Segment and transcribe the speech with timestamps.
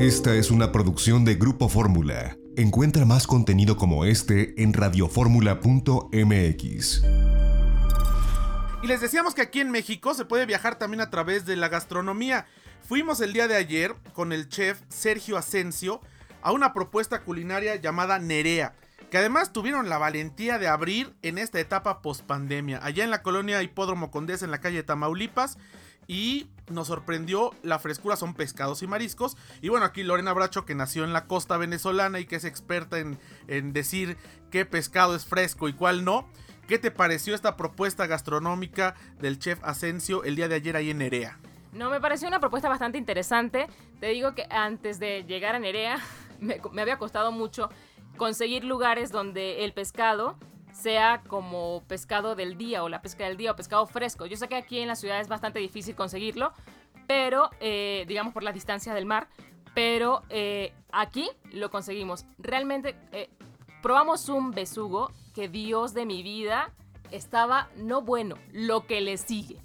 [0.00, 2.34] Esta es una producción de Grupo Fórmula.
[2.56, 7.02] Encuentra más contenido como este en radioformula.mx.
[8.82, 11.68] Y les decíamos que aquí en México se puede viajar también a través de la
[11.68, 12.46] gastronomía.
[12.88, 16.00] Fuimos el día de ayer con el chef Sergio Asensio
[16.40, 18.72] a una propuesta culinaria llamada Nerea,
[19.10, 23.62] que además tuvieron la valentía de abrir en esta etapa post-pandemia, allá en la colonia
[23.62, 25.58] Hipódromo Condés en la calle Tamaulipas.
[26.06, 29.36] Y nos sorprendió la frescura, son pescados y mariscos.
[29.60, 32.98] Y bueno, aquí Lorena Bracho, que nació en la costa venezolana y que es experta
[32.98, 34.16] en, en decir
[34.50, 36.28] qué pescado es fresco y cuál no.
[36.66, 40.98] ¿Qué te pareció esta propuesta gastronómica del chef Asensio el día de ayer ahí en
[40.98, 41.38] Nerea?
[41.72, 43.68] No, me pareció una propuesta bastante interesante.
[44.00, 46.00] Te digo que antes de llegar a Nerea
[46.40, 47.70] me había costado mucho
[48.20, 50.36] conseguir lugares donde el pescado
[50.74, 54.26] sea como pescado del día o la pesca del día o pescado fresco.
[54.26, 56.52] Yo sé que aquí en la ciudad es bastante difícil conseguirlo,
[57.06, 59.26] pero eh, digamos por la distancia del mar,
[59.72, 62.26] pero eh, aquí lo conseguimos.
[62.36, 63.30] Realmente eh,
[63.80, 66.74] probamos un besugo que Dios de mi vida
[67.10, 69.62] estaba no bueno, lo que le sigue.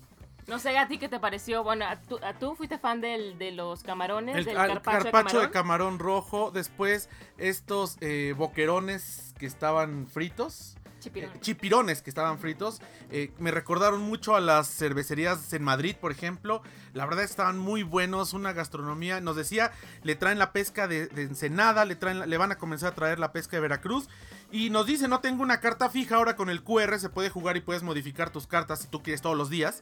[0.47, 1.63] No sé a ti qué te pareció.
[1.63, 5.03] Bueno, a tú, a tú fuiste fan del, de los camarones, El del al- carpaccio,
[5.11, 5.97] carpaccio de de camarón.
[5.99, 6.51] rojo.
[6.51, 10.77] Después estos eh, boquerones que estaban fritos.
[10.99, 11.31] Chipirón.
[11.35, 12.81] eh, chipirones que estaban fritos.
[13.11, 16.63] eh, me recordaron mucho a las cervecerías en Madrid, por ejemplo.
[16.93, 19.21] La verdad estaban muy buenos, una gastronomía.
[19.21, 19.71] Nos decía,
[20.03, 22.95] le traen la pesca de, de Ensenada, le, traen, la- le van a comenzar a
[22.95, 24.09] traer la pesca de Veracruz.
[24.51, 27.57] Y nos dice, no tengo una carta fija, ahora con el QR se puede jugar
[27.57, 29.81] y puedes modificar tus cartas si tú quieres todos los días.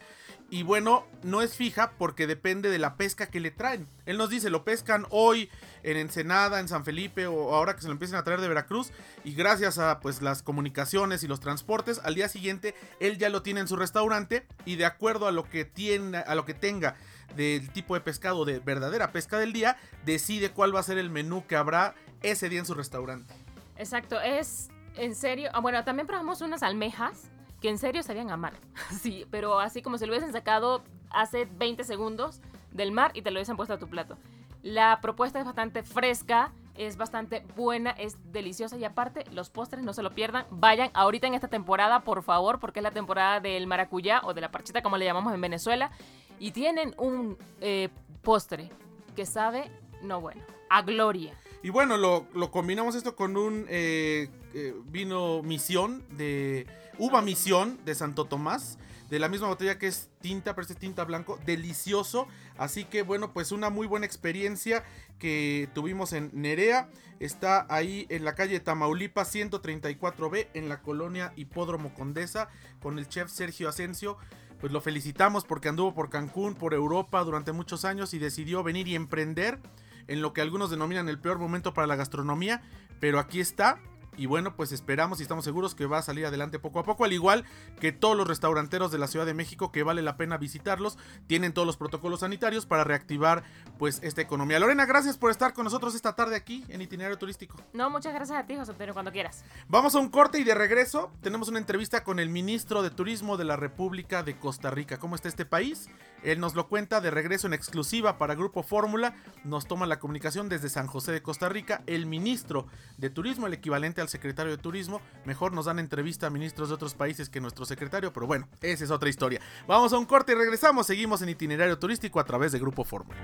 [0.49, 3.87] Y bueno, no es fija porque depende de la pesca que le traen.
[4.05, 5.49] Él nos dice, lo pescan hoy
[5.83, 8.91] en Ensenada, en San Felipe o ahora que se lo empiecen a traer de Veracruz.
[9.23, 13.41] Y gracias a pues las comunicaciones y los transportes, al día siguiente él ya lo
[13.41, 16.95] tiene en su restaurante y de acuerdo a lo que tiene, a lo que tenga
[17.35, 21.09] del tipo de pescado de verdadera pesca del día, decide cuál va a ser el
[21.09, 23.33] menú que habrá ese día en su restaurante.
[23.77, 25.49] Exacto, es en serio.
[25.53, 28.53] Ah, bueno, también probamos unas almejas que en serio sabían a mar.
[28.91, 32.41] Sí, pero así como si lo hubiesen sacado hace 20 segundos
[32.71, 34.17] del mar y te lo hubiesen puesto a tu plato.
[34.61, 39.93] La propuesta es bastante fresca, es bastante buena, es deliciosa y aparte los postres no
[39.93, 40.45] se lo pierdan.
[40.49, 44.41] Vayan ahorita en esta temporada, por favor, porque es la temporada del maracuyá o de
[44.41, 45.91] la parchita como le llamamos en Venezuela.
[46.39, 47.89] Y tienen un eh,
[48.21, 48.71] postre
[49.15, 49.69] que sabe,
[50.01, 51.37] no bueno, a gloria.
[51.63, 57.95] Y bueno, lo, combinamos esto con un eh, eh, vino misión de uva misión de
[57.95, 58.77] Santo Tomás.
[59.09, 62.27] De la misma botella que es tinta, pero este es tinta blanco, delicioso.
[62.57, 64.83] Así que bueno, pues una muy buena experiencia
[65.19, 66.89] que tuvimos en Nerea.
[67.21, 72.49] Está ahí en la calle Tamaulipas 134B, en la colonia Hipódromo Condesa,
[72.81, 74.17] con el chef Sergio Asensio.
[74.59, 78.89] Pues lo felicitamos porque anduvo por Cancún, por Europa durante muchos años y decidió venir
[78.89, 79.59] y emprender
[80.07, 82.61] en lo que algunos denominan el peor momento para la gastronomía,
[82.99, 83.79] pero aquí está.
[84.17, 87.05] Y bueno, pues esperamos y estamos seguros que va a salir adelante poco a poco,
[87.05, 87.45] al igual
[87.79, 90.97] que todos los restauranteros de la Ciudad de México que vale la pena visitarlos,
[91.27, 93.43] tienen todos los protocolos sanitarios para reactivar
[93.77, 94.59] pues esta economía.
[94.59, 97.57] Lorena, gracias por estar con nosotros esta tarde aquí en Itinerario Turístico.
[97.73, 99.43] No, muchas gracias a ti, José Antonio, cuando quieras.
[99.67, 103.37] Vamos a un corte y de regreso tenemos una entrevista con el ministro de Turismo
[103.37, 104.97] de la República de Costa Rica.
[104.97, 105.89] ¿Cómo está este país?
[106.23, 109.15] Él nos lo cuenta de regreso en exclusiva para Grupo Fórmula.
[109.43, 111.83] Nos toma la comunicación desde San José de Costa Rica.
[111.85, 115.01] El ministro de Turismo, el equivalente al secretario de Turismo.
[115.25, 118.83] Mejor nos dan entrevista a ministros de otros países que nuestro secretario, pero bueno, esa
[118.83, 119.41] es otra historia.
[119.67, 120.85] Vamos a un corte y regresamos.
[120.85, 123.17] Seguimos en itinerario turístico a través de Grupo Fórmula.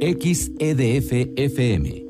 [0.00, 2.09] XEDF FM